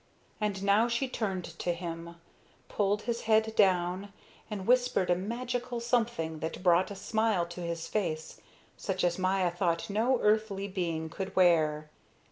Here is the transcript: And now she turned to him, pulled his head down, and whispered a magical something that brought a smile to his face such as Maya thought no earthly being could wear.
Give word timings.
And 0.41 0.63
now 0.63 0.87
she 0.87 1.07
turned 1.07 1.43
to 1.59 1.73
him, 1.75 2.15
pulled 2.69 3.03
his 3.03 3.21
head 3.29 3.55
down, 3.55 4.11
and 4.49 4.65
whispered 4.65 5.11
a 5.11 5.15
magical 5.15 5.79
something 5.79 6.39
that 6.39 6.63
brought 6.63 6.89
a 6.89 6.95
smile 6.95 7.45
to 7.45 7.61
his 7.61 7.85
face 7.87 8.41
such 8.75 9.03
as 9.03 9.19
Maya 9.19 9.51
thought 9.51 9.91
no 9.91 10.17
earthly 10.23 10.67
being 10.67 11.07
could 11.07 11.35
wear. 11.35 11.91